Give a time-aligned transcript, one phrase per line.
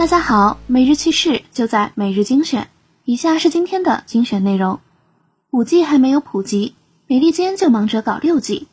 [0.00, 2.70] 大家好，每日趣事就在每日精选。
[3.04, 4.80] 以下是今天的精选内容：
[5.50, 6.74] 五 G 还没有普及，
[7.06, 8.66] 美利坚就忙着搞六 G。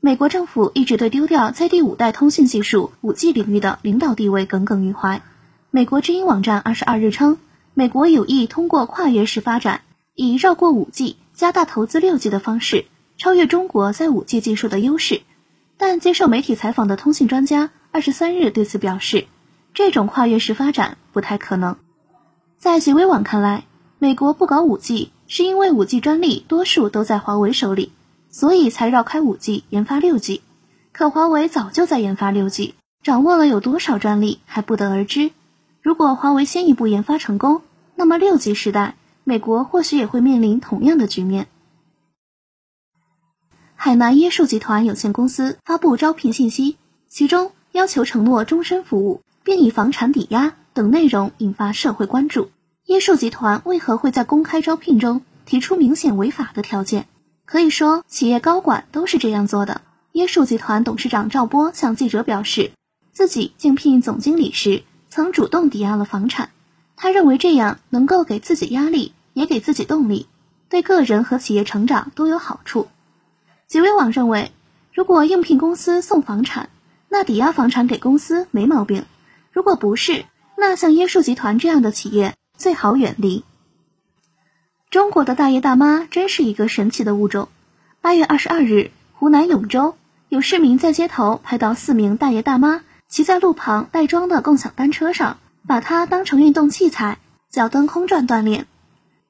[0.00, 5.22] 美国政府一直对丢掉在第五代通信技术五 G 领域的领导地位耿耿于怀。
[5.70, 7.38] 美国之音网站二十二日称，
[7.74, 9.82] 美国有意通过跨越式发展，
[10.16, 12.86] 以绕过五 G、加大投资六 G 的方式，
[13.16, 15.22] 超越中国在五 G 技术的优势。
[15.76, 19.26] 但接受媒体采访的通信专家二十三日对此表示。
[19.74, 21.76] 这种跨越式发展不太可能。
[22.56, 23.64] 在极微网看来，
[23.98, 27.90] 美国不搞五 G 是因为五 G 专利多数都在华为手里，
[28.30, 30.42] 所以才绕开五 G 研发六 G。
[30.92, 35.32] 可华为早就在研发六 G，掌握了有多少专利还不得而知。
[35.82, 37.62] 如果华为先一步研发成功，
[37.96, 38.94] 那么六 G 时代
[39.24, 41.48] 美国或许也会面临同样的局面。
[43.74, 49.20] 海南椰树集团有限公司发布招聘信息，其中要求承诺终身服务。
[49.44, 52.50] 并以房产抵押等内容引发社会关注。
[52.88, 57.06] 椰树集团为何会在公开招聘中提出明显违法的条件？
[57.44, 59.82] 可以说，企业高管都是这样做的。
[60.14, 62.72] 椰树集团董事长赵波向记者表示，
[63.12, 66.50] 自己竞聘总经理时曾主动抵押了房产，
[66.96, 70.26] 他认为这样能够给自己压力，也给自己动力，
[70.68, 72.88] 对个人和企业成长都有好处。
[73.66, 74.52] 极微网认为，
[74.92, 76.70] 如果应聘公司送房产，
[77.08, 79.04] 那抵押房产给公司没毛病。
[79.54, 80.24] 如果不是，
[80.58, 83.44] 那像椰树集团这样的企业最好远离。
[84.90, 87.48] 中国的大爷大妈真是一个神奇的物种。
[88.00, 89.94] 八月二十二日，湖南永州
[90.28, 97.18] 有市民在街头拍到四名大爷大妈骑在路旁带桩的共享单车上，把它当成运动器材，
[97.48, 98.66] 脚蹬空转锻炼。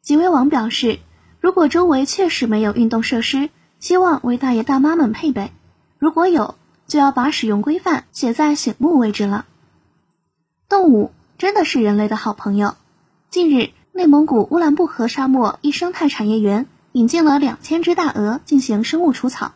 [0.00, 1.00] 极微网表示，
[1.38, 5.50] 如果周围确实没有运动设施，希望为大爷大妈们配备；
[5.98, 6.54] 如果有，
[6.86, 9.44] 就要把使用规范写在醒目位置了。
[10.74, 12.74] 动物真的是人类的好朋友。
[13.30, 19.52] 近日，内蒙古乌兰布和沙漠一生态产业园引进了两千只大鹅进行生物除草。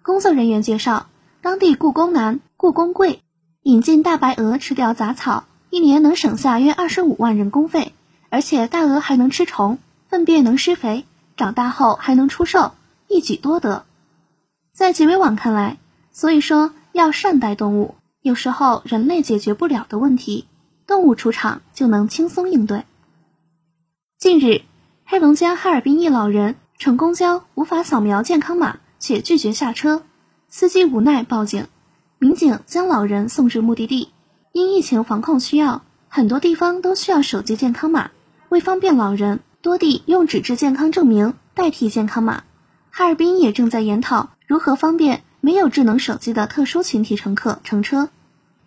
[0.00, 1.08] 工作人员介绍，
[1.42, 3.20] 当地故宫难、故宫贵
[3.64, 7.92] 引进大白鹅吃掉杂草，一年能省下约二十五万人工费。
[8.28, 9.78] 而且大鹅还能吃虫，
[10.08, 11.04] 粪便能施肥，
[11.36, 12.74] 长大后还能出售，
[13.08, 13.84] 一举多得。
[14.72, 15.78] 在极微网看来，
[16.12, 20.46] 所以说要善待动物，有时候人类解决不了的问题。
[20.90, 22.84] 动物出场就能轻松应对。
[24.18, 24.62] 近日，
[25.04, 30.02] 黑龙江哈尔滨一老人乘公交无法扫描健康码，且拒绝下车，
[30.48, 31.68] 司机无奈报警，
[32.18, 34.10] 民警将老人送至目的地。
[34.50, 38.10] 因疫情防控需要，很多地方都需要手机健康码，
[38.48, 42.42] 为方便老人，多地用纸质健康证明代替健康码。
[42.90, 48.08] 哈尔滨也正在研讨如何方便没有智能手机的特殊群体乘客乘车。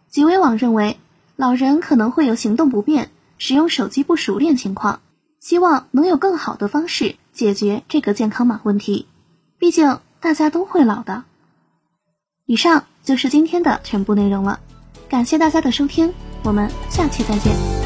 [0.07, 0.97] 极微网认为。
[1.35, 5.01] 老人可能会有行动不便、使用手机不熟练情况，
[5.39, 9.07] 希望能有更好的方式解决这个健康码问题。
[9.57, 11.23] 毕竟大家都会老的。
[12.45, 14.59] 以上就是今天的全部内容了，
[15.09, 17.82] 感谢大家的收听，我们下期再见。